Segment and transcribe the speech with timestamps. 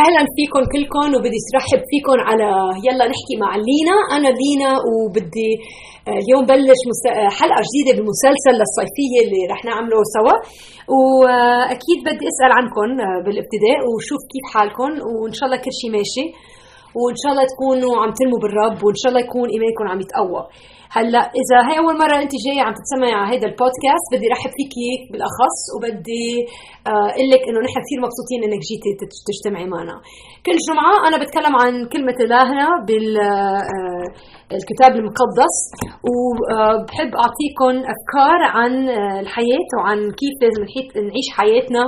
[0.00, 2.48] أهلا فيكم كلكم وبدي ارحب فيكم على
[2.86, 3.96] يلا نحكي مع لينا.
[4.16, 5.50] أنا لينا وبدي
[6.08, 10.34] آه، اليوم بلش آه، حلقة جديدة بمسلسل للصيفية اللي رح نعمله سوا.
[10.98, 16.26] وأكيد بدي أسأل عنكم آه، بالابتداء وشوف كيف حالكم وإن شاء الله كل شيء ماشي.
[17.00, 20.42] وإن شاء الله تكونوا عم تلموا بالرب وإن شاء الله يكون إيمانكم عم يتقوى.
[20.96, 24.90] هلأ إذا هي أول مرة أنت جاية عم تتسمعي على هذا البودكاست بدي رحب فيكي
[25.10, 26.28] بالأخص وبدي
[26.86, 28.90] أقول لك إنه نحن كثير مبسوطين إنك جيتي
[29.28, 29.96] تجتمعي معنا.
[30.46, 33.06] كل جمعة أنا بتكلم عن كلمة إلهنا بال
[34.58, 35.54] الكتاب المقدس
[36.10, 38.72] وبحب اعطيكم أفكار عن
[39.24, 40.62] الحياة وعن كيف لازم
[41.08, 41.82] نعيش حياتنا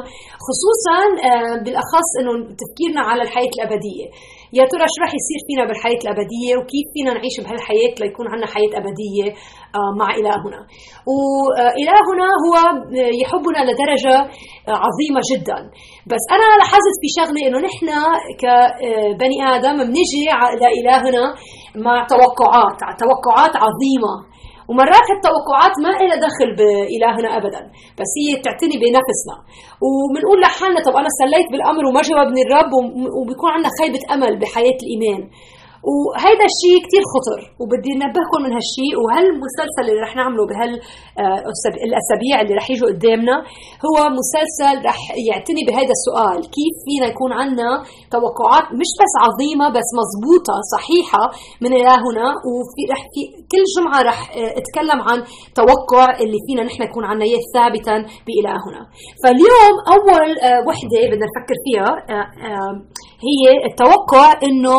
[0.47, 0.99] خصوصا
[1.65, 4.07] بالأخص إنه تفكيرنا على الحياة الأبدية.
[4.59, 8.73] يا ترى شو رح يصير فينا بالحياة الأبدية؟ وكيف فينا نعيش بهالحياة ليكون عندنا حياة
[8.81, 9.27] أبدية
[9.79, 10.61] آه، مع إلهنا؟
[11.13, 12.55] وإلهنا هو
[13.23, 14.17] يحبنا لدرجة
[14.85, 15.59] عظيمة جدا.
[16.13, 17.89] بس أنا لاحظت في شغلة إنه نحن
[18.43, 20.25] كبني آدم بنجي
[20.63, 21.25] لإلهنا
[21.87, 24.15] مع توقعات توقعات عظيمة.
[24.69, 27.61] ومرات التوقعات ما لها دخل بإلهنا أبدا
[27.99, 29.37] بس هي تعتني بنفسنا.
[29.85, 32.73] وبنقول لحالنا طب أنا سليت بالأمر وما جاوبني الرب
[33.19, 35.23] وبيكون عندنا خيبة أمل بحياة الإيمان.
[35.91, 38.95] وهيدا الشيء كتير خطر وبدي نبهكم من هالشيء.
[39.03, 40.73] وهالمسلسل اللي رح نعمله بهال
[41.23, 41.41] آه،
[41.89, 43.37] الأسابيع اللي رح يجوا قدامنا
[43.87, 47.73] هو مسلسل رح يعتني بهذا السؤال كيف فينا يكون عندنا
[48.17, 51.25] توقعات مش بس عظيمة بس مضبوطة صحيحة
[51.65, 53.21] من الهنا وفي رح في
[53.53, 55.19] كل جمعة رح آه، أتكلم عن
[55.61, 57.97] توقع اللي فينا نحن يكون عندنا إياه ثابتا
[58.27, 58.83] بالهنا
[59.23, 61.91] فاليوم أول آه، وحدة بدنا نفكر فيها
[63.29, 64.79] هي التوقع إنه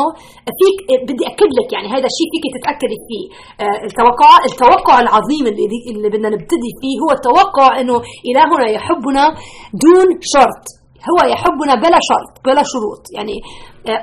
[0.59, 3.25] فيك بدي أكد لك يعني هذا الشيء فيك تتاكدي فيه.
[3.63, 7.95] آه، التوقع التوقع العظيم اللي اللي بدنا نبتدي فيه هو التوقع إنه
[8.29, 9.23] إلهنا يحبنا
[9.83, 10.65] دون شرط.
[11.09, 13.03] هو يحبنا بلا شرط بلا شروط.
[13.17, 13.35] يعني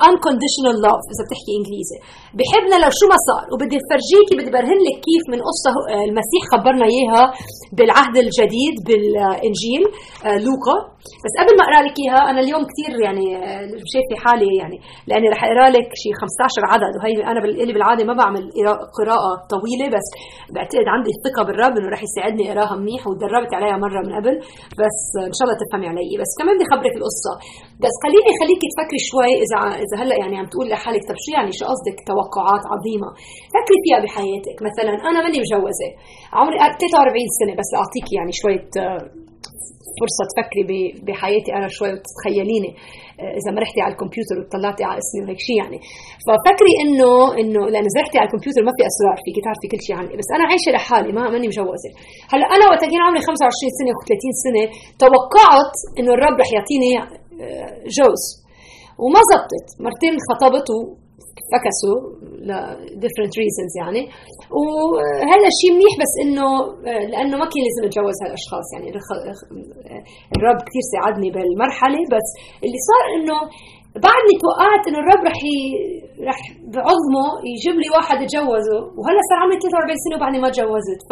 [0.08, 1.98] unconditional love إذا بتحكي إنجليزي.
[2.38, 6.42] بحبنا لو شو ما صار وبدي أفرجيكي بدي برهن لك كيف من قصة آه، المسيح
[6.52, 7.24] خبرنا إياها
[7.76, 10.76] بالعهد الجديد بالإنجيل uh, لوقا.
[11.24, 13.26] بس قبل ما أقرأ لك إياها أنا اليوم كثير يعني
[13.92, 14.76] شايفة حالي يعني
[15.08, 18.44] لأني رح أقرأ لك شيء 15 عدد وهي أنا اللي بالعادة ما بعمل
[18.98, 20.08] قراءه طويلة بس
[20.54, 24.34] بعتقد عندي الثقه بالرب إنه رح يساعدني أقراها منيح وتدربت عليها مرة من قبل
[24.82, 24.98] بس
[25.30, 26.12] إن شاء الله تفهمي علي.
[26.22, 27.32] بس كمان بدي خبرك القصة.
[27.84, 31.50] بس خليني خليكي تفكري شوي إذا إذا هلأ يعني عم تقول لحالك طب شو يعني؟
[31.58, 33.08] شو قصدك؟ توقعات عظيمة.
[33.54, 34.56] فكري فيها بحياتك.
[34.68, 35.90] مثلا أنا ماني مجوزة.
[36.38, 37.52] عمري 43 سنة.
[37.60, 39.02] بس لاعطيكي يعني شوية آه،
[40.00, 42.70] فرصة تفكري بحياتي أنا شوي وتتخيليني
[43.20, 45.78] آه، إذا مرحتي على الكمبيوتر وطلعتي على اسمي وهيك شيء يعني؟
[46.26, 49.96] ففكري إنه إنه لأن إذا رحتي على الكمبيوتر ما في أسرار فيك تعرفي كل شيء
[50.00, 51.90] عني بس أنا عايشة لحالي ما ماني مجوزة.
[52.32, 54.64] هلأ أنا وقت كان عمري 25 سنة و30 سنة
[55.04, 58.22] توقعت إنه الرب رح يعطيني آه، جوز.
[59.02, 59.66] وما زبطت.
[59.86, 61.98] مرتين خطبت وفكسوا
[62.48, 62.50] ل
[63.04, 64.02] different reasons يعني.
[64.58, 66.48] وهذا الشيء منيح بس إنه
[67.12, 68.86] لأنه ما كان لازم أتجوز هالأشخاص يعني.
[70.36, 72.28] الرب كثير ساعدني بالمرحله بس
[72.64, 73.38] اللي صار إنه
[74.06, 75.56] بعدني توقعت إنه الرب رح ي...
[76.28, 76.38] رح
[76.74, 78.78] بعظمه يجيب لي واحد أتجوزه.
[78.98, 81.00] وهلا صار عمري 43 سنة وبعدني ما تجوزت.
[81.08, 81.10] ف...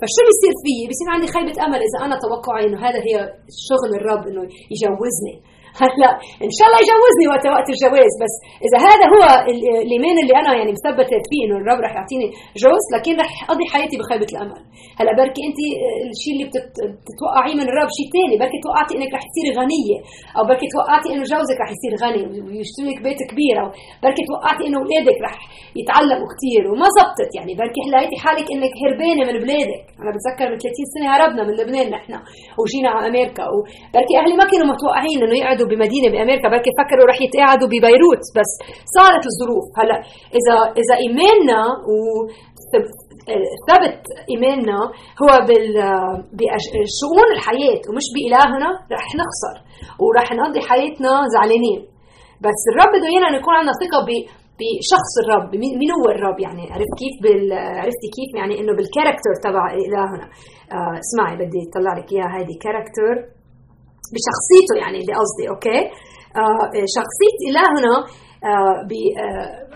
[0.00, 3.14] فشو بيصير فيي؟ بصير عندي خيبة أمل إذا أنا توقعي إنه هذا هي
[3.68, 4.42] شغل الرب إنه
[4.74, 5.36] يجوزني.
[5.82, 6.10] هلا
[6.46, 8.34] إن شاء الله يجوزني وقت وقت الجواز بس
[8.66, 9.22] إذا هذا هو
[9.86, 12.26] الايمان اللي أنا يعني مثبتة فيه إنه الرب رح يعطيني
[12.62, 14.60] جوز لكن رح أقضي حياتي بخيبة الامل
[14.98, 15.58] هلا بركي أنت
[16.14, 16.46] الشيء اللي
[17.04, 19.98] بتتوقعيه من الرب شيء ثاني بركي توقعتي إنك رح تصيري غنية
[20.36, 23.68] أو بركي توقعتي إنه جوزك رح يصير غني ويشتري لك بيت كبير أو
[24.04, 25.36] بركي توقعتي إنه أولادك رح
[25.80, 27.52] يتعلموا كثير وما زبطت يعني.
[27.60, 29.84] بركي لقيتي حالك إنك هربانة من بلادك.
[30.00, 32.12] أنا بتذكر من 30 سنة هربنا من لبنان نحن
[32.60, 37.06] وجينا على أمريكا وبركي أهلي ما كانوا متوقعين إنه يقعدوا يقعدوا بمدينة بأمريكا بركي فكروا
[37.10, 38.24] رح يتقعدوا ببيروت.
[38.36, 38.50] بس
[38.96, 39.66] صارت الظروف.
[39.78, 39.98] هلأ
[40.38, 41.94] إذا إذا ايماننا و
[43.68, 44.02] ثبت
[44.32, 44.78] ايماننا
[45.22, 45.30] هو
[46.38, 49.56] بشؤون الحياة ومش بإلهنا رح نخسر.
[50.02, 51.80] ورح نقضي حياتنا زعلانين.
[52.44, 54.00] بس الرب بده إيانا نكون عندنا ثقة
[54.58, 55.50] بشخص الرب
[55.80, 57.52] مين هو الرب؟ يعني عرفت كيف بال...
[57.82, 60.26] عرفتي كيف؟ يعني إنه بال character تبع إلهنا.
[60.76, 62.32] آه اسمعي بدي أطلع لك إياها.
[62.38, 63.14] هذه character
[64.14, 65.80] بشخصيته يعني اللي قصدي okay؟
[66.40, 66.64] آه
[66.98, 67.94] شخصية إلهنا
[68.50, 68.92] آه ب
[69.24, 69.72] آه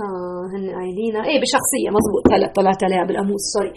[0.00, 3.72] آه هن قايلين إيه بشخصية مزبوط هلا طلعت عليها بالقاموس سوري.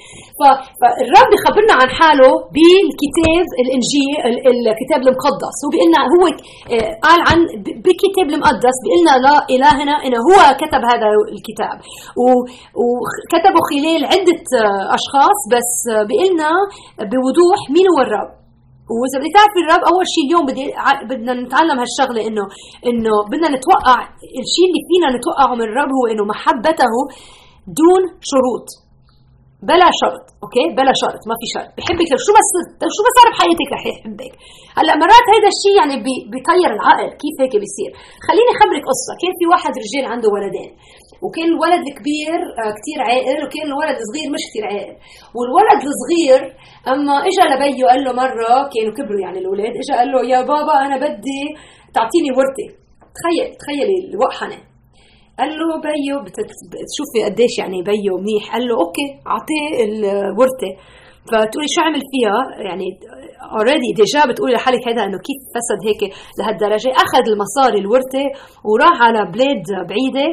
[0.80, 4.14] فالرب بخبرنا عن حاله بالكتاب الإنجيل
[4.72, 5.56] الكتاب المقدس.
[5.64, 6.24] هو بيقول هو
[6.76, 7.40] آه قال عن
[7.86, 11.78] بالكتاب المقدس بيقول لنا لا إلهنا إنه هو كتب هذا الكتاب.
[12.82, 14.02] وكتبه خلال
[14.64, 16.32] آه، أشخاص بس آه، بيقول
[17.12, 18.43] بوضوح مين هو الرب.
[18.92, 20.66] وإذا بدك تعرفي الرب أول شيء اليوم بدي
[21.10, 22.44] بدنا نتعلم هالشغلة إنه
[22.90, 23.98] إنه بدنا نتوقع
[24.44, 26.94] الشيء اللي فينا نتوقعه من الرب هو إنه محبته
[27.80, 28.02] دون
[28.32, 28.68] شروط.
[29.70, 31.70] بلا شرط أوكي؟ بلا شرط ما في شرط.
[31.78, 32.50] بحبك شو بس
[32.96, 34.34] شو بس صار بحياتك رح يحبك.
[34.78, 35.96] هلأ مرات هيدا الشيء يعني
[36.34, 37.92] بيطير العقل كيف هيك بيصير؟
[38.28, 39.12] خليني أخبرك قصة.
[39.22, 40.72] كان في واحد رجال عنده ولدين
[41.24, 44.96] وكان الولد الكبير آه، كثير عاقل وكان الولد الصغير مش كثير عاقل.
[45.38, 46.42] والولد الصغير
[46.94, 50.76] أما اجى لبيه قال له مرة كانوا كبروا يعني الأولاد اجى قال له يا بابا
[50.86, 51.42] أنا بدي
[51.98, 52.68] تعطيني ورثة.
[53.18, 54.73] تخيل تخيلي الوقحنة.
[55.40, 58.54] قال له بيو بتشوفي قديش يعني بيو منيح.
[58.54, 60.72] قال له okay أعطيه الورثة.
[61.30, 62.86] فتقولي شو عمل فيها؟ يعني
[63.58, 66.02] already déjà بتقولي لحالك هذا إنه كيف فسد هيك
[66.40, 66.92] لهالدرجة.
[67.06, 68.26] أخذ المصاري الورثة
[68.70, 70.28] وراح على بلاد بعيدة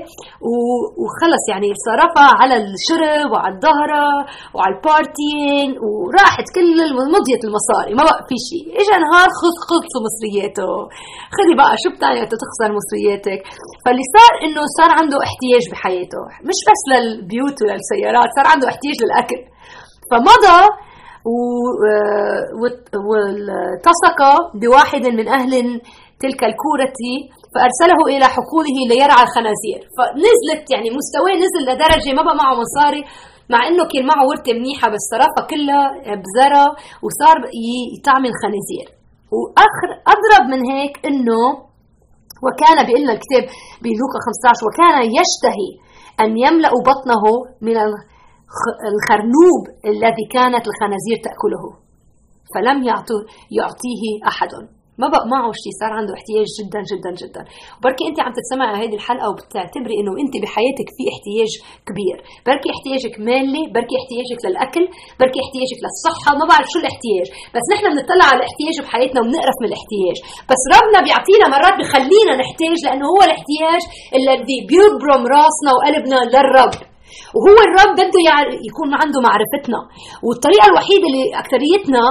[1.01, 4.09] وخلص يعني صرفها على الشرب وعلى الظهره
[4.55, 6.79] وعلى البارتيين وراحت كل
[7.15, 8.65] مضيت المصاري ما بقى في شيء.
[8.81, 10.71] اجى نهار خذ خلصوا مصرياته.
[11.37, 13.41] خذي بقى شو بتعني تخسر مصرياتك.
[13.85, 16.23] فاللي صار إنه صار عنده احتياج بحياته.
[16.49, 19.41] مش بس للبيوت وللسيارات صار عنده احتياج للأكل.
[20.11, 20.59] فمضى
[23.01, 24.21] والتصق
[24.63, 25.53] بواحد من أهل
[26.25, 26.95] تلك الكورة
[27.55, 29.81] فأرسله إلى حقوله ليرعى الخنازير.
[29.97, 33.03] فنزلت يعني مستواه نزل لدرجة ما بقى معه مصاري
[33.53, 35.83] مع إنه كان معه ورثة منيحة بس صرفها كلها
[36.25, 36.65] بزرة
[37.05, 37.37] وصار
[37.97, 38.87] يطعمل خنازير
[39.39, 41.43] واخر أضرب من هيك إنه
[42.45, 43.45] وكان بيقول لنا الكتاب
[43.85, 45.69] بلوقا 15 وكان يشتهي
[46.21, 47.23] أن يملأ بطنه
[47.67, 47.77] من
[48.93, 49.63] الخرنوب
[49.93, 51.65] الذي كانت الخنازير تأكله.
[52.55, 52.79] فلم
[53.59, 54.53] يعطيه أحد.
[55.03, 57.43] ما بقى معه شيء صار عنده احتياج جدا جدا جدا.
[57.77, 61.53] وبركي انت عم تتسمعي هذه الحلقة وبتعتبري إنه انت بحياتك في احتياج
[61.89, 62.17] كبير.
[62.47, 64.85] بركي احتياجك مالي بركي احتياجك للأكل
[65.21, 66.31] بركي احتياجك للصحة.
[66.41, 70.17] ما بعرف شو الاحتياج بس نحن بنطلع على الاحتياج بحياتنا وبنقرف من الاحتياج.
[70.51, 73.83] بس ربنا بيعطينا مرات بخلينا نحتاج لأنه هو الاحتياج
[74.19, 76.75] الذي بيبرم راسنا وقلبنا للرب.
[77.37, 78.21] وهو الرب بده
[78.69, 79.81] يكون عنده معرفتنا.
[80.27, 82.03] والطريقة الوحيدة اللي أكثريتنا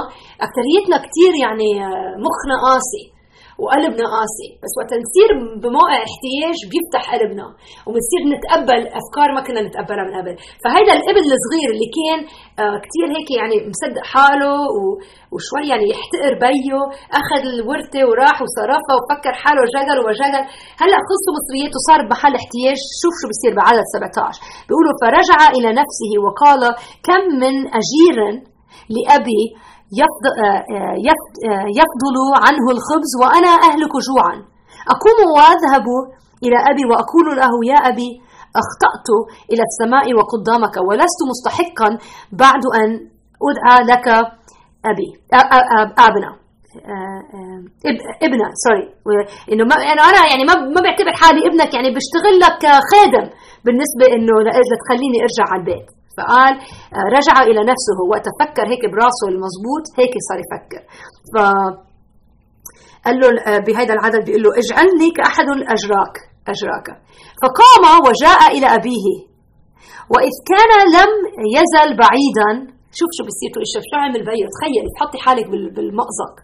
[0.46, 3.04] اكثريتنا كثير يعني آه، مخنا قاسي.
[3.62, 5.28] وقلبنا قاسي بس وقت نصير
[5.62, 7.46] بموقع احتياج بيفتح قلبنا
[7.86, 10.34] وبنصير نتقبل أفكار ما كنا نتقبلها من قبل.
[10.62, 12.18] فهيدا الابن الصغير اللي كان
[12.62, 14.54] آه، كثير هيك يعني مصدق حاله
[15.32, 16.74] وشوي يعني يحتقر بيه
[17.20, 20.44] أخذ الورثة وراح وصرفها وفكر حاله جدل وجدل.
[20.82, 22.78] هلأ خلصوا مصرياته صار بمحل احتياج.
[23.02, 26.62] شوف شو بصير بعدد 17 بيقولوا فرجع إلى نفسه وقال
[27.08, 28.18] كم من أجير
[28.96, 29.42] لأبي
[31.78, 32.16] يفضل
[32.46, 34.36] عنه الخبز وأنا أهلك جوعا.
[34.94, 35.86] أقوم وأذهب
[36.44, 38.10] إلى أبي وأقول له يا أبي
[38.62, 39.08] أخطأت
[39.52, 41.88] إلى السماء وقدامك ولست مستحقا
[42.32, 42.88] بعد أن
[43.48, 44.06] أدعى لك
[44.90, 45.08] أبي
[46.08, 46.30] أبنا
[48.26, 48.86] ابنه سوري
[49.52, 53.26] إنه ما يعني أنا يعني ما ما بعتبر حالي إبنك يعني بشتغل لك خادم
[53.64, 55.88] بالنسبة إنه لتخليني أرجع على البيت.
[56.20, 56.54] فقال
[56.94, 60.82] آه، رجع إلى نفسه وقت فكر هيك براسه المضبوط هيك صار يفكر.
[61.32, 61.36] ف
[63.04, 66.14] قال له آه، بهذا العدد بيقول له اجعل لي كأحد الأجراك
[66.52, 66.86] أجراك.
[67.42, 69.06] فقام وجاء إلى أبيه
[70.12, 71.10] وإذ كان لم
[71.56, 75.46] يزل بعيدا شوف شو بصير تقول شو عمل بيه تخيلي تحطي حالك
[75.76, 76.34] بالمأزق.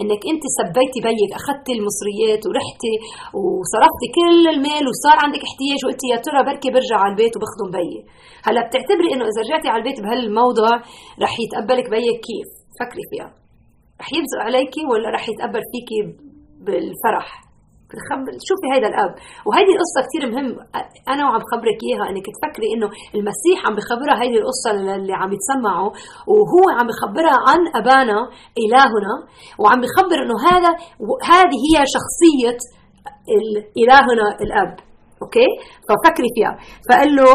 [0.00, 2.94] إنك أنت سبيتي بيك أخذتي المصريات ورحتي
[3.40, 7.98] وصرفتي كل المال وصار عندك احتياج وقلتي يا ترى بركي برجع على البيت وبخدم بيي.
[8.46, 10.72] هلأ بتعتبري إنه إذا رجعتي على البيت بهالموضوع
[11.24, 13.28] رح يتقبلك بيك كيف؟ فكري فيها.
[14.00, 16.00] رح يبزق عليكي ولا رح يتقبل فيكي
[16.64, 17.45] بالفرح؟
[18.48, 19.12] شوفي هيدا الأب.
[19.46, 20.48] وهيدي القصة كثير مهم.
[21.12, 22.10] أنا وعم بخبرك إياها.
[22.10, 22.88] أنك تفكري إنه
[23.18, 25.90] المسيح عم بخبرها هيدي القصة اللي عم يتسمعوا.
[26.32, 28.18] وهو عم بخبرها عن أبانا
[28.62, 29.14] إلهنا.
[29.58, 30.70] وعم بخبر إنه هذا
[31.32, 32.58] هذه هي شخصية
[33.82, 34.85] إلهنا الأب.
[35.22, 35.48] okay؟
[35.86, 36.52] ففكري فيها.
[36.88, 37.30] فقال له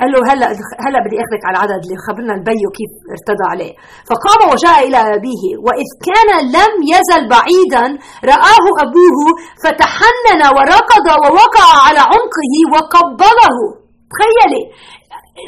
[0.00, 0.46] قال له هلا
[0.84, 3.72] هلا بدي أخذك على العدد اللي خبرنا البيو كيف ارتضى عليه.
[4.10, 7.84] فقام وجاء إلى أبيه وإذ كان لم يزل بعيدا
[8.32, 9.20] رآه أبوه
[9.62, 13.56] فتحنن وركض ووقع على عنقه وقبله
[14.12, 14.62] تخيلي.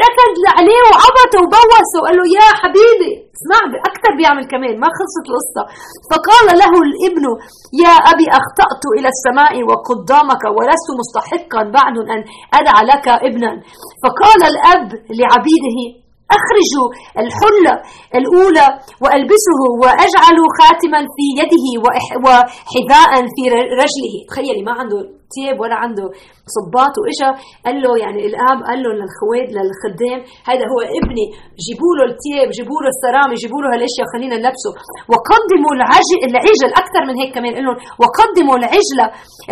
[0.04, 3.12] ركض عليه وعبطه وبوسه وقال له يا حبيبي.
[3.36, 3.60] اسمع
[3.90, 5.62] أكثر بيعمل كمان ما خلصت القصة.
[6.10, 7.24] فقال له الابن
[7.84, 12.20] يا أبي أخطأت إلى السماء وقدامك ولست مستحقا بعد أن
[12.58, 13.52] ادعى لك ابنا.
[14.02, 14.88] فقال الأب
[15.20, 15.78] لعبيده
[16.30, 16.88] أخرجوا
[17.22, 17.74] الحلة
[18.14, 18.66] الأولى
[19.02, 23.42] وألبسه وأجعل خاتما في يده وحذاء في
[23.82, 24.14] رجله.
[24.28, 24.98] تخيلي ما عنده
[25.34, 26.06] تياب ولا عنده
[26.56, 27.30] صباط وإجا
[27.66, 31.26] قال له يعني الآب قال له للخوات للخدام هذا هو ابني.
[31.64, 34.72] جيبوا له التياب جيبوا له السرامة جيبوا له هالأشياء خلينا نلبسه.
[35.10, 37.52] وقدموا العجل العجل أكثر من هيك كمان.
[37.54, 39.00] قال لهم وقدموا العجل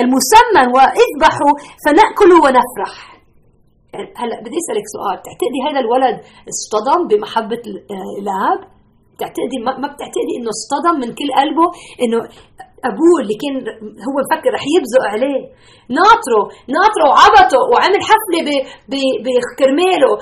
[0.02, 1.52] المسمن وإذبحوا
[1.84, 3.11] فنأكل ونفرح.
[4.20, 5.16] هلا بدي أسألك سؤال.
[5.20, 6.16] بتعتقدي هذا الولد
[6.52, 7.62] اصطدم بمحبة
[8.20, 8.60] الآب؟
[9.14, 11.66] بتعتقدي ما بتعتقدي إنه اصطدم من كل قلبه
[12.02, 12.18] إنه
[12.90, 13.54] أبوه اللي كان
[14.06, 15.40] هو مفكر رح يبزق عليه؟
[15.98, 16.42] ناطره
[16.76, 18.40] ناطره وعبطه وعمل حفلة
[19.24, 20.12] بكرماله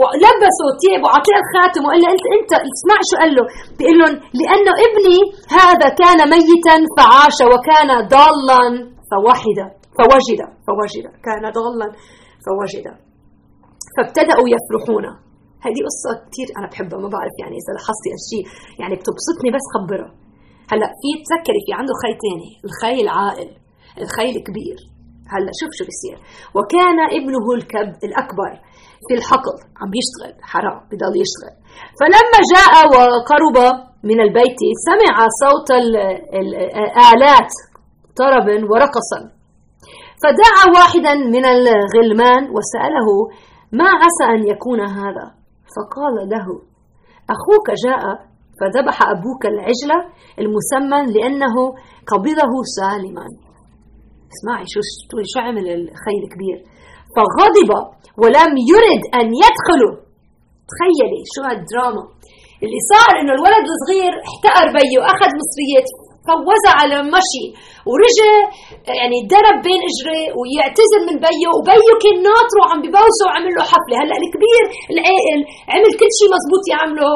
[0.00, 3.44] ولبسه ثياب وعطيه الخاتم وقال له انت اسمع شو قال له.
[3.78, 5.18] بيقول لهم لأنه ابني
[5.60, 8.62] هذا كان ميتا فعاش وكان ضالا
[9.10, 9.58] فوحد
[9.98, 11.88] فوجد فوجد كان ضالا
[12.46, 12.86] فوجد
[13.96, 15.06] فابتدأوا يفرحون.
[15.66, 18.44] هذه قصة كثير أنا بحبها ما بعرف يعني إذا لاحظتي هالشيء
[18.80, 20.10] يعني بتبسطني بس خبرها
[20.72, 23.50] هلأ في تذكري في عنده خي ثاني الخي العاقل
[24.02, 24.78] الخي الكبير.
[25.32, 26.16] هلأ شوف شو بيصير.
[26.56, 28.52] وكان ابنه الكب الأكبر
[29.06, 31.56] في الحقل عم بيشتغل حرام بضل يشتغل.
[31.98, 33.56] فلما جاء وقرب
[34.10, 35.68] من البيت سمع صوت
[36.40, 37.52] الآلات
[38.20, 39.20] طربا ورقصا.
[40.22, 43.08] فدعا واحدا من الغلمان وسأله
[43.72, 45.26] ما عسى أن يكون هذا؟
[45.74, 46.46] فقال له
[47.34, 48.02] أخوك جاء
[48.58, 49.98] فذبح أبوك العجلة
[50.42, 51.54] المسمن لأنه
[52.10, 53.26] قبضه سالما.
[54.34, 54.80] اسمعي شو
[55.32, 56.58] شو عمل الخي الكبير
[57.16, 57.70] فغضب
[58.22, 59.94] ولم يرد أن يدخلوا
[60.70, 62.04] تخيلي شو هالدراما
[62.62, 65.88] اللي صار إنه الولد الصغير احتقر بيه اخذ مصريات
[66.28, 67.46] فوزع على المشي
[67.90, 68.32] ورجع
[69.00, 73.96] يعني ضرب بين اجري ويعتذر من بيه وبيه كان ناطره وعم ببوسه وعمل له حفلة.
[74.02, 75.40] هلأ الكبير العاقل
[75.72, 77.12] عمل كل شيء مزبوط يعمله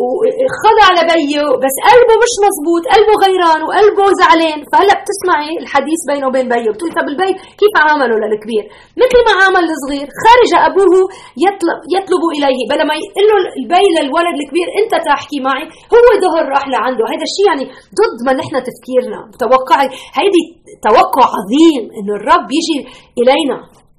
[0.00, 4.58] وخضع لبيه بس قلبه مش مزبوط قلبه غيران وقلبه زعلان.
[4.70, 8.64] فهلأ بتسمعي الحديث بينه وبين بيه بتقول طب البي كيف عامله للكبير؟
[9.02, 11.04] مثل ما عامل الصغير خرج أبوه
[11.46, 12.60] يطلب يطلب إليه.
[12.70, 15.64] بلا ما يقول له البي للولد الكبير أنت تحكي معي.
[15.94, 17.04] هو ظهر راح لعنده.
[17.12, 17.64] هذا الشيء يعني
[17.98, 19.88] ضد ما نحن تفكيرنا توقعي.
[20.18, 20.44] هيدي
[20.88, 22.78] توقع عظيم إنه الرب يجي
[23.20, 23.58] إلينا.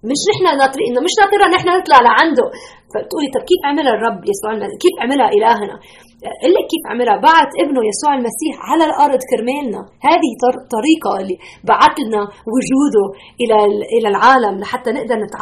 [0.10, 2.48] مش نحن ناطرين إنه مش ناطرها نحن نطلع لعنده.
[2.92, 5.76] فتقولي طب كيف عملها الرب يسوع المسيح كيف عملها إلهنا؟
[6.44, 9.82] قل لك كيف عملها؟ بعت ابنه يسوع المسيح على الأرض كرمالنا.
[10.10, 10.30] هذه
[10.76, 11.38] طريقة اللي
[11.72, 12.22] بعت لنا
[12.54, 13.06] وجوده
[13.42, 13.58] إلى
[13.96, 15.40] إلى العالم لحتى نقدر نتع...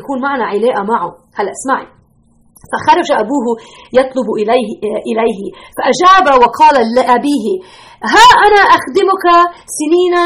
[0.00, 1.10] يكون معنا علاقة معه.
[1.38, 1.86] هلا اسمعي.
[2.70, 3.46] فخرج أبوه
[3.98, 4.68] يطلب إليه,
[5.10, 5.40] إليه.
[5.76, 7.46] فأجاب وقال لأبيه
[8.12, 9.24] ها أنا أخدمك
[9.78, 10.24] سنينا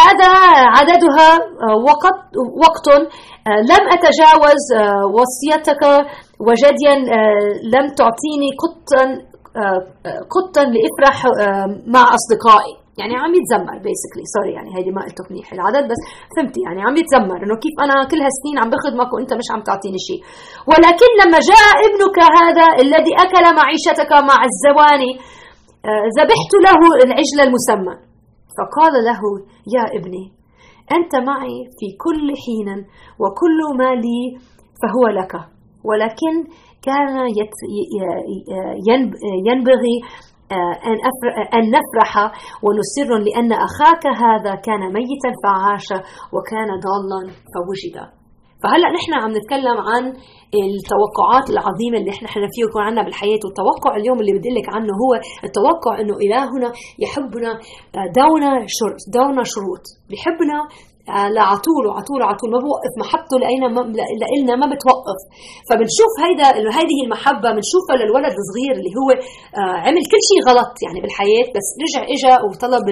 [0.00, 0.30] هذا
[0.76, 1.30] عددها
[1.88, 2.18] وقت,
[2.64, 2.86] وقت
[3.70, 4.64] لم أتجاوز
[5.16, 5.82] وصيتك
[6.46, 6.94] وجديا
[7.74, 9.04] لم تعطيني قطا
[10.34, 11.16] قطا لإفرح
[11.86, 12.85] مع أصدقائي.
[13.00, 16.00] يعني عم يتذمر بيسكلي سوري يعني هيدي ما قلته منيح العدد بس
[16.34, 20.00] فهمتي يعني عم يتذمر إنه كيف أنا كل هالسنين عم بخدمك وانت مش عم تعطيني
[20.08, 20.20] شيء
[20.70, 25.12] ولكن لما جاء ابنك هذا الذي أكل معيشتك مع الزواني
[26.18, 27.94] ذبحت له العجل المسمى.
[28.56, 29.20] فقال له
[29.76, 30.24] يا ابني
[30.96, 32.68] أنت معي في كل حين
[33.22, 34.20] وكل ما لي
[34.80, 35.32] فهو لك.
[35.84, 36.34] ولكن
[36.82, 37.28] كان
[39.48, 39.96] ينبغي
[41.56, 42.12] أن نفرح
[42.64, 45.88] ونسر لأن أخاك هذا كان ميتا فعاش
[46.34, 47.22] وكان ضالا
[47.54, 47.96] فوجد.
[48.62, 50.04] فهلأ نحن عم نتكلم عن
[50.64, 55.12] التوقعات العظيمة اللي إحنا فيه يكون عندنا بالحياة والتوقع اليوم اللي بدي لك عنه هو
[55.44, 56.72] التوقع إنه إلهنا
[57.04, 57.50] يحبنا
[58.20, 58.42] دون
[58.76, 59.84] شروط دون شروط.
[60.10, 60.58] بحبنا
[61.36, 63.80] لعطول وعطول وعطول ما بوقف محبته لأينا ما
[64.22, 65.18] لإلنا ما بتوقف.
[65.68, 66.48] فبنشوف هيدا
[66.78, 69.08] هذه المحبة بنشوفها للولد الصغير اللي هو
[69.60, 72.84] آه، عمل كل شيء غلط يعني بالحياة بس رجع اجى وطلب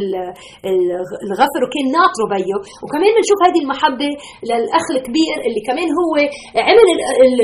[1.27, 4.11] الغفر وكان ناطره بيه وكمان بنشوف هذه المحبة
[4.49, 6.13] للأخ الكبير اللي كمان هو
[6.69, 6.87] عمل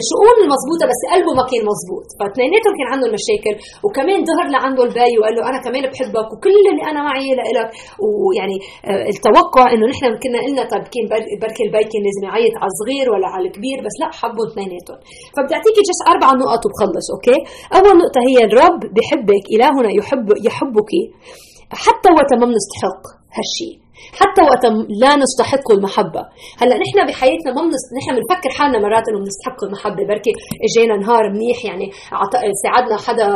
[0.03, 2.07] الشؤون المضبوطة بس قلبه ما كان مضبوط.
[2.19, 3.55] فاثنيناتهم كان عندهم مشاكل.
[3.85, 7.69] وكمان ظهر لعنده البي وقال له أنا كمان بحبك وكل اللي أنا معي لإلك.
[8.05, 8.57] ويعني
[8.91, 11.05] آه، التوقع إنه نحن كنا قلنا قلنا طيب كان
[11.43, 14.99] بركي البي كان لازم يعيط على الصغير ولا على الكبير بس لا حبوا اثنيناتهم
[15.35, 17.38] فبدي اعطيكي just أربع نقط وبخلص okay؟
[17.76, 20.93] أول نقطة هي الرب بحبك إلهنا يحب يحبك
[21.85, 23.02] حتى وقت ما بنستحق
[23.37, 23.76] هالشيء
[24.21, 24.64] حتى وقت
[25.02, 26.23] لا نستحق المحبة.
[26.61, 27.85] هلأ نحن بحياتنا ما بنس...
[27.99, 30.02] نحن بنفكر حالنا مرات إنه بنستحق المحبة.
[30.11, 30.33] بركي
[30.66, 32.33] إجينا نهار منيح يعني عط...
[32.62, 33.26] ساعدنا حدا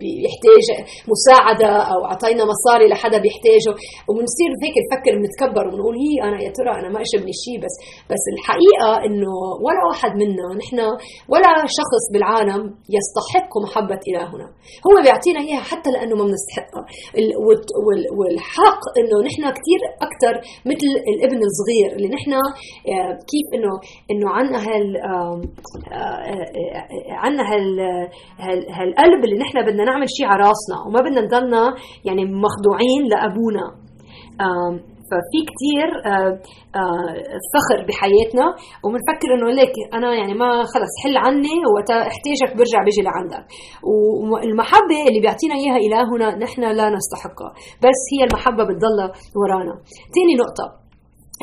[0.00, 0.64] بيحتاج
[1.12, 3.72] مساعدة أو اعطينا مصاري لحدا بيحتاجه.
[4.08, 7.74] وبنصير هيك نفكر بنتكبر وبنقول هي أنا يا ترى أنا ما اشبني شيء بس
[8.10, 9.32] بس الحقيقة إنه
[9.64, 10.78] ولا واحد منا نحن
[11.32, 12.62] ولا شخص بالعالم
[12.96, 14.46] يستحق محبة إلهنا.
[14.86, 16.84] هو بيعطينا إياها حتى لأنه ما بنستحقها.
[18.18, 20.34] والحق إنه نحن كثير أكثر
[20.66, 23.72] مثل الابن الصغير اللي نحن آه، كيف إنه
[24.10, 25.40] إنه عندنا هال آه،
[27.08, 27.80] عندنا هال
[28.72, 31.74] هالقلب اللي نحن بدنا نعمل شيء على راسنا وما بدنا نضلنا
[32.04, 33.88] يعني مخضوعين لأبونا.
[35.08, 36.32] ففي كتير آه،
[37.52, 38.46] فخر بحياتنا
[38.84, 43.44] وبنفكر إنه ليك أنا يعني ما خلص حل عني وقت احتاجك برجع بيجي لعندك.
[44.30, 47.50] والمحبة اللي بيعطينا إياها إلهنا نحن لا نستحقها
[47.84, 48.98] بس هي المحبة بتضل
[49.40, 49.74] ورانا.
[50.14, 50.88] ثاني نقطة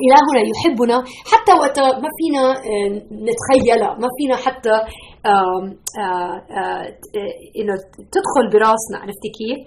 [0.06, 0.98] إلهنا يحبنا
[1.32, 2.90] حتى وقت ما فينا آه،
[3.28, 5.15] نتخيلها ما فينا حتى آه، آه،
[7.60, 7.76] إنه
[8.16, 9.60] تدخل براسنا عرفتي كيف؟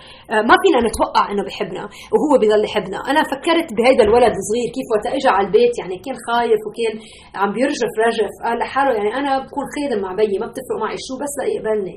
[0.48, 5.06] ما فينا نتوقع إنه بحبنا وهو بضل يحبنا، أنا فكرت بهيدا الولد الصغير كيف وقت
[5.16, 6.94] اجى على البيت يعني كان خايف وكان
[7.40, 8.32] عم بيرجف رجف.
[8.44, 11.96] قال لحاله يعني أنا بكون خادم مع بيي ما بتفرق معي شو بس ليقبلني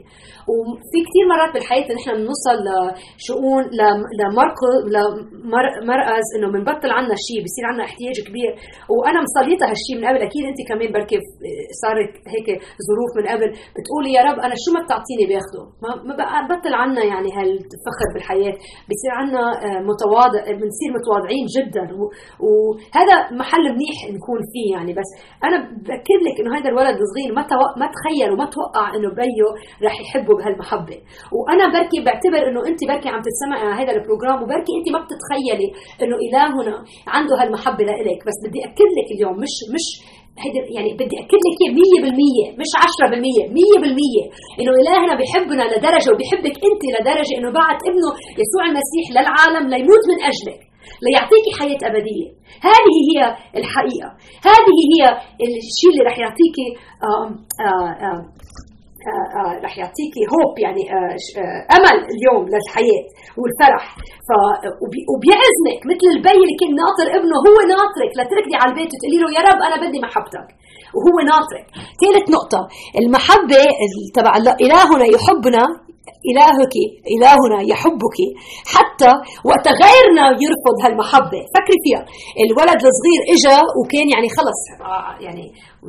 [0.50, 3.64] وفي كثير مرات بالحياة نحن بنوصل لشؤون
[4.20, 8.52] لمركز لمركز إنه بنبطل عنا شيء بصير عنا احتياج كبير.
[8.94, 11.18] وأنا مصليتها هالشيء من قبل أكيد أنت كمان بركي
[11.82, 12.48] صارت هيك
[12.88, 13.50] ظروف من قبل.
[13.76, 15.64] بتقولي يا رب أنا شو ما بتعطيني باخده
[16.08, 18.56] ما بطل عنا يعني هالفخر بالحياة.
[18.90, 21.86] بصير عنا آه، متواضع بنصير متواضعين جدا.
[22.46, 24.92] وهذا محل منيح نكون فيه يعني.
[25.00, 25.10] بس
[25.48, 27.44] أنا باكد لك إنه هذا الولد الصغير ما
[27.82, 29.48] ما تخيل وما توقع إنه بيه
[29.86, 30.98] رح يحبه بهالمحبة.
[31.36, 35.68] وأنا بركي بعتبر إنه انت بركي عم تتسمعي على هذا البروجرام وبركي انت ما بتتخيلي
[36.02, 36.76] إنه إلهنا
[37.16, 38.20] عنده هالمحبة لإلك.
[38.28, 39.86] بس بدي أكد لك اليوم مش مش
[40.76, 47.34] يعني بدي أكد لك 100% مش 10% 100% إنه إلهنا بحبنا لدرجة وبحبك أنت لدرجة
[47.38, 48.10] إنه بعت ابنه
[48.42, 50.62] يسوع المسيح للعالم ليموت من أجلك
[51.06, 52.30] ليعطيك حياة أبدية.
[52.70, 53.20] هذه هي
[53.60, 54.10] الحقيقة.
[54.50, 55.02] هذه هي
[55.46, 56.68] الشيء اللي رح يعطيكي
[57.08, 57.28] آه،
[59.66, 63.04] رح يعطيكي هوب يعني آه، أمل اليوم للحياة
[63.40, 63.86] والفرح.
[64.28, 64.30] ف
[65.12, 68.12] وبيعزمك مثل البي اللي كان ناطر ابنه هو ناطرك.
[68.18, 70.48] لتركني على البيت وتقولي له يا رب أنا بدي محبتك.
[70.96, 71.66] وهو ناطرك.
[72.02, 72.62] ثالث نقطة
[73.02, 73.64] المحبة
[74.18, 74.34] تبع
[74.66, 75.64] إلهنا يحبنا
[76.30, 76.76] إلهك
[77.14, 78.18] إلهنا يحبك.
[78.76, 79.12] حتى
[79.50, 81.42] وقت غيرنا يرفض هالمحبة.
[81.56, 82.02] فكري فيها.
[82.46, 84.62] الولد الصغير إجا وكان يعني خلص.
[85.26, 85.46] يعني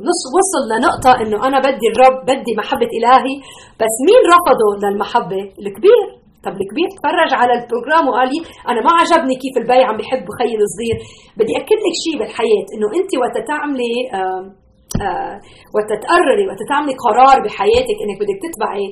[0.09, 3.35] نص وصل لنقطة إنه أنا بدي الرب بدي محبة إلهي.
[3.81, 5.99] بس مين رفضه للمحبة؟ الكبير.
[6.45, 10.25] طب الكبير تفرج على ال program وقال لي أنا ما عجبني كيف البي عم بيحب
[10.39, 10.97] خيي الصغير.
[11.37, 12.65] بدي أكد لك شيء بالحياة.
[12.73, 14.62] إنه أنت وقت تعملي آه آه
[15.75, 18.85] وتتقرري وتتعملي قرار بحياتك إنك بدك تتبعي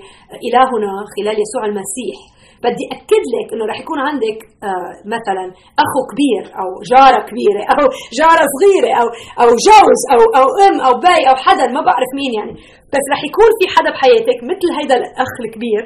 [0.47, 2.17] إلهنا خلال يسوع المسيح.
[2.65, 5.45] بدي أكد لك إنه رح يكون عندك آه مثلا
[5.83, 7.81] أخو كبير أو جارة كبيرة أو
[8.19, 9.07] جارة صغيرة أو
[9.41, 12.53] أو جوز أو أو أم أو باي أو حدا ما بعرف مين يعني.
[12.93, 15.83] بس رح يكون في حدا بحياتك مثل هيدا الأخ الكبير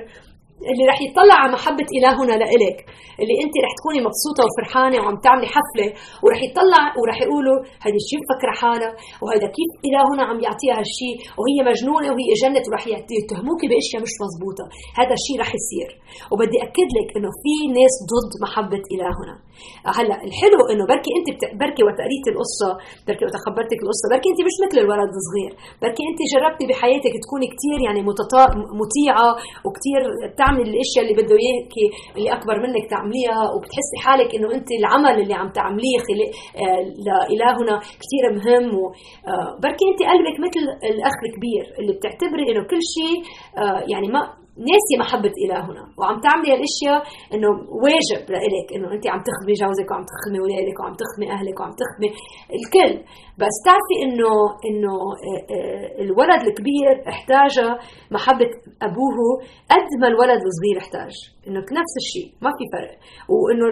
[0.69, 2.77] اللي رح يطلع على محبة إلهنا لإلك
[3.21, 5.87] اللي أنت رح تكوني مبسوطة وفرحانة وعم تعملي حفلة
[6.23, 8.91] ورح يطلع ورح يقولوا هيدي شو مفكرة حالها
[9.23, 12.83] وهيدا كيف إلهنا عم يعطيها هالشيء وهي مجنونة وهي جنت ورح
[13.19, 14.65] يتهموكي بأشياء مش مزبوطة.
[14.99, 15.89] هذا الشيء رح يصير.
[16.31, 19.35] وبدي أكد لك إنه في ناس ضد محبة إلهنا.
[19.97, 21.43] هلأ الحلو إنه بركي أنت بت...
[21.61, 22.69] بركي وقت قريتي القصة
[23.07, 25.51] بركي وقت خبرتك القصة بركي أنت مش مثل الولد الصغير
[25.81, 28.43] بركي أنت جربتي بحياتك تكوني كثير يعني متطا...
[28.81, 29.29] مطيعة
[29.65, 30.01] وكثير
[30.55, 31.87] بتعملي الأشياء اللي بده اياكي
[32.17, 35.97] اللي أكبر منك تعمليها وبتحسي حالك إنه أنت العمل اللي عم تعمليه
[36.61, 42.81] آه، لإلهنا كثير مهم وبركي آه، أنت قلبك مثل الأخ الكبير اللي بتعتبري إنه كل
[42.95, 43.17] شيء
[43.63, 44.21] آه، يعني ما
[44.57, 46.99] ناسي محبة إلهنا وعم تعملي هالأشياء
[47.33, 47.49] إنه
[47.83, 52.09] واجب لإلك إنه انت عم تخدمي جوزك وعم تخدمي اولادك وعم تخدمي أهلك وعم تخدمي
[52.57, 52.93] الكل.
[53.41, 54.31] بس تعرفي إنه
[54.69, 54.93] إنه
[55.27, 57.55] آه، آه، الولد الكبير احتاج
[58.11, 58.49] محبة
[58.81, 59.17] أبوه
[59.71, 61.13] قد ما الولد الصغير احتاج.
[61.47, 62.93] إنه نفس الشيء ما في فرق.
[63.33, 63.65] وإنه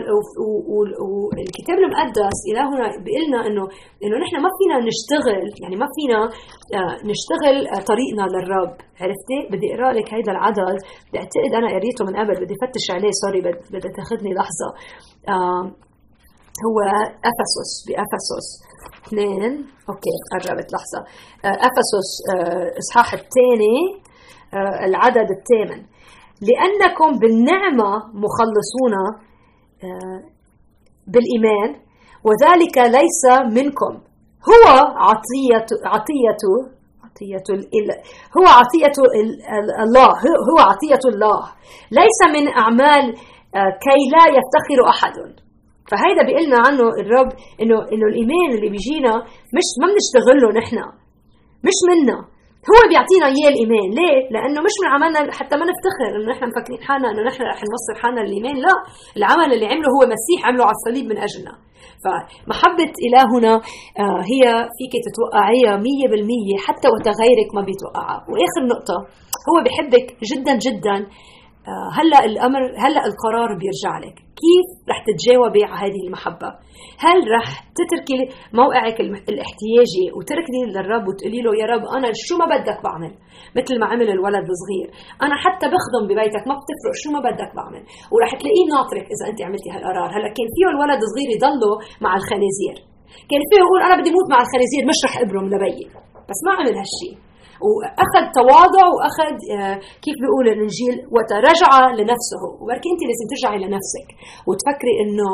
[1.34, 3.64] والكتاب المقدس إلهنا بيقول لنا إنه
[4.04, 6.20] إنه نحن ما فينا نشتغل يعني ما فينا
[6.78, 7.56] آه، نشتغل
[7.92, 8.76] طريقنا للرب.
[9.02, 10.78] عرفتي؟ بدي أقرأ لك هيدا العدد.
[11.14, 13.40] بعتقد أنا قريته من قبل بدي فتش عليه سوري
[13.74, 14.70] بدها تاخذني لحظة.
[16.66, 16.78] هو
[17.32, 18.48] افسس بأفسس.
[19.08, 19.54] اثنين
[19.90, 21.00] أوكي قربت لحظة.
[21.46, 23.78] آه، افسس آه، إصحاح الثاني
[24.54, 25.84] آه، العدد الثامن.
[26.50, 27.92] لأنكم بالنعمة
[28.24, 28.94] مخلصون
[31.08, 31.70] بالإيمان
[32.28, 33.24] وذلك ليس
[33.58, 33.94] منكم.
[34.50, 34.64] هو
[34.98, 36.44] عطية عطية
[37.06, 37.46] عطية
[38.38, 38.96] هو عطية
[39.84, 40.10] الله.
[40.50, 41.42] هو عطية الله.
[41.92, 43.16] ليس من أعمال
[43.56, 45.14] آه، كي لا يفتخر أحد.
[45.92, 49.14] فهيدا بيقلنا عنه الرب انه إنه الإيمان اللي بيجينا
[49.56, 50.78] مش ما بنشتغله نحن.
[51.64, 52.33] مش منا.
[52.72, 53.88] هو بيعطينا إياه الإيمان.
[54.00, 57.60] ليه؟ لأنه مش من عملنا حتى ما نفتخر إنه نحن مفكرين حالنا إنه نحن رح
[57.72, 58.74] نوصل حالنا للايمان لا
[59.18, 61.54] العمل اللي عمله هو مسيح عمله على الصليب من أجلنا.
[62.04, 63.54] فمحبة إلهنا
[64.04, 64.42] آه، هي
[64.78, 68.98] فيك تتوقعيها مية بالمية حتى وقت غيرك ما بيتوقعها وآخر نقطة
[69.50, 70.96] هو بحبك جدا جدا.
[71.98, 74.16] هلأ الأمر هلأ القرار بيرجع لك.
[74.42, 76.50] كيف رح تتجاوبي على هذه المحبة؟
[77.06, 77.48] هل رح
[77.80, 78.20] تتركي
[78.60, 78.98] موقعك
[79.32, 83.14] الاحتياجي وتركني للرب وتقولي له يا رب أنا شو ما بدك بعمل؟
[83.58, 84.88] مثل ما عمل الولد الصغير.
[85.26, 87.82] أنا حتى بخدم ببيتك ما بتفرق شو ما بدك بعمل.
[88.14, 90.10] ورح تلاقيه ناطرك إذا أنت عملتي هالقرار.
[90.16, 91.74] هلأ كان فيه الولد الصغير يضله
[92.06, 92.78] مع الخنازير.
[93.30, 95.86] كان فيه يقول أنا بدي موت مع الخنازير مش رح أبرم لبيي
[96.30, 97.16] بس ما عمل هالشيء
[97.68, 102.42] وأخذ تواضع وأخذ آه، كيف بيقول الإنجيل وترجع لنفسه.
[102.62, 104.08] وبركي أنت لازم ترجعي لنفسك
[104.48, 105.30] وتفكري إنه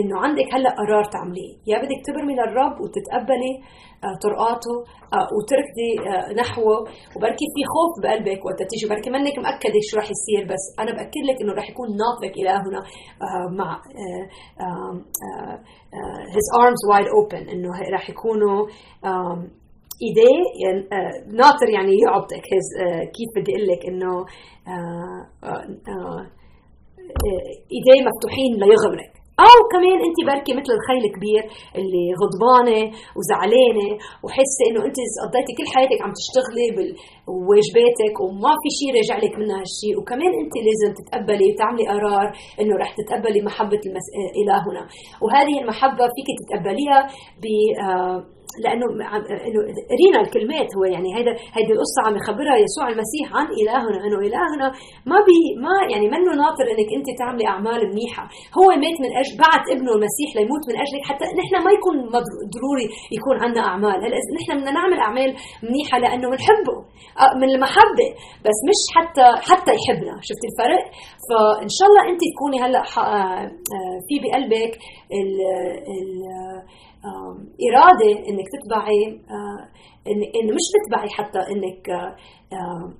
[0.00, 1.52] إنه عندك هلأ قرار تعمليه.
[1.70, 3.54] يا بدك تبرمي للرب وتتقبلي
[4.04, 4.74] آه، طرقاته
[5.16, 5.90] آه، وتركضي
[6.40, 6.76] نحوه.
[7.14, 8.86] وبركي في خوف بقلبك وقت تيجي.
[8.92, 10.42] بركي منك مأكدة شو رح يصير.
[10.52, 12.80] بس أنا بأكد لك إنه رح يكون ناطرك إلهنا
[13.58, 13.70] مع
[16.34, 17.42] his arms wide open.
[17.52, 18.66] إنه رح يكونوا
[20.04, 22.46] إيديه يعني آه ناطر يعني يعطك
[22.82, 24.12] آه كيف بدي أقول لك إنه
[24.68, 26.26] آه
[27.74, 29.12] إيديه مفتوحين ليغمرك
[29.48, 31.42] أو كمان أنت بركي مثل الخيل الكبير
[31.80, 32.80] اللي غضبانة
[33.16, 33.88] وزعلانة
[34.24, 36.66] وحاسه إنه أنت قضيتي كل حياتك عم تشتغلي
[37.26, 42.26] بواجباتك وما في شيء راجع لك منها هالشيء وكمان أنت لازم تتقبلي وتعملي قرار
[42.60, 44.06] إنه رح تتقبلي محبة المس...
[44.40, 44.82] إلهنا.
[45.22, 47.00] وهذه المحبة فيك تتقبليها
[47.42, 47.44] ب
[48.64, 48.86] لأنه
[49.46, 49.60] إنه
[49.92, 54.66] قرينا الكلمات هو يعني هيدا هيدي القصة عم يخبرها يسوع المسيح عن إلهنا إنه إلهنا
[55.10, 58.24] ما بي ما يعني منه ناطر إنك أنت تعملي أعمال منيحة.
[58.58, 61.96] هو مات من أجل بعت ابنه المسيح ليموت من أجلك حتى نحن ما يكون
[62.54, 62.86] ضروري
[63.16, 63.98] يكون عندنا أعمال.
[64.04, 65.30] هلا نحن بدنا نعمل أعمال
[65.66, 66.76] منيحة لأنه بنحبه
[67.22, 68.08] آه، من المحبة
[68.46, 70.14] بس مش حتى حتى يحبنا.
[70.28, 70.84] شفتي الفرق؟
[71.28, 74.72] فإن شاء الله أنت تكوني هلأ آه، آه، في بقلبك
[75.18, 75.30] ال
[75.96, 76.08] ال
[77.68, 79.68] إرادة إنك تتبعي آه،
[80.08, 82.92] إن مش تتبعي حتى إنك آه،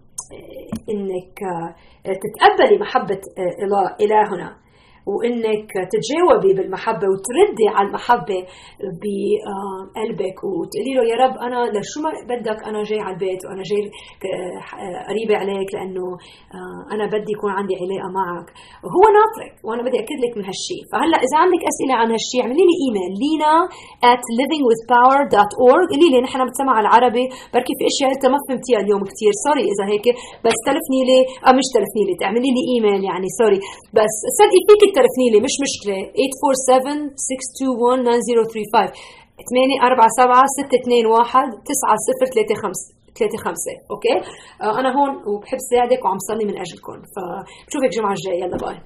[0.90, 1.74] إنك آه،
[2.22, 3.20] تتقبلي محبة
[4.00, 4.56] إلهنا.
[5.10, 8.38] وإنك تتجاوبي بالمحبة وتردي على المحبة
[9.02, 13.82] بقلبك وتقولي له يا رب أنا لشو ما بدك أنا جاي على البيت وأنا جاي
[15.08, 16.04] قريبه عليك لأنه
[16.56, 18.48] آه، أنا بدي يكون عندي علاقة معك.
[18.84, 22.64] وهو ناطرك وأنا بدي اكد لك من هالشيء فهلأ إذا عندك أسئلة عن هالشيء اعملي
[22.68, 23.52] لي ايميل لينا
[24.12, 27.24] at livingwithpower.org قولي لي نحن بنسمع العربي.
[27.54, 30.06] بركي في أشياء انت ما فهمتيها اليوم كثير sorry إذا هيك.
[30.44, 31.18] بس تلفني لي.
[31.46, 33.58] آه مش تلفني لي تعملي لي ايميل يعني sorry
[33.96, 35.98] بس صدقي فيك تلفني لي مش مشكلة.
[36.14, 38.92] 847 621 9035
[39.50, 43.55] 8 4 7 6 2 1 9 0 3 5 3 5
[43.90, 44.16] okay؟
[44.62, 46.96] آه أنا هون وبحب ساعدك وعم صلي من أجلكم.
[47.14, 48.40] فبشوفك الجمعة الجاية.
[48.44, 48.76] يلا bye.